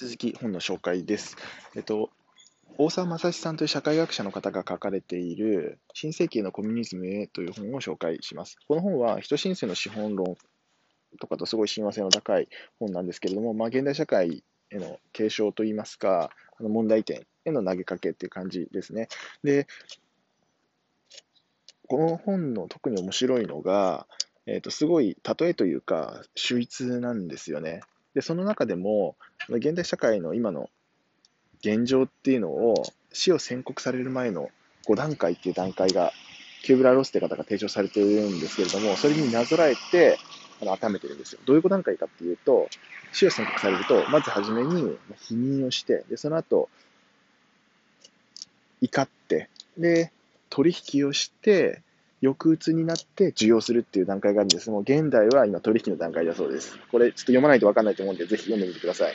[0.00, 1.34] 続き本の紹介です。
[1.74, 2.10] えっと、
[2.76, 8.58] 大沢正史さんという社会学者の方が書かれている新世紀へのコミュニズムへという本を紹介します。
[8.68, 10.36] この本は人申請の資本論
[11.20, 12.46] とかとすごい親和性の高い
[12.78, 16.30] 本なんですけれども、まあ、現代社会への継承といいますか、
[16.60, 19.08] あの問題点への投げかけっていう感じですね。
[19.42, 19.66] で、
[21.88, 24.06] この本の特に面白いのが、
[24.46, 27.80] えー、とすごい例えというか、秀逸なんですよね。
[28.18, 29.14] で、その中でも、
[29.48, 30.70] 現代社会の今の
[31.60, 34.48] 現状っていうのを、死を宣告される前の
[34.88, 36.10] 5段階っていう段階が、
[36.64, 40.18] キューブラ・ロスって方が提唱されているんですけれども、それになぞらえて、
[40.60, 41.38] あの、温めてるんですよ。
[41.46, 42.68] どういう5段階かっていうと、
[43.12, 46.68] 死を宣告されると、まずはじめに否認をして、で、その後、
[48.80, 50.10] 怒って、で、
[50.50, 51.82] 取引をして、
[52.22, 56.78] 抑うつになって受容するっていう段階があるんですもう現代は今取引の段階だそうです。
[56.90, 59.14] これちょっと読まないとわかんないと思うんで、ぜひ読んでみてください。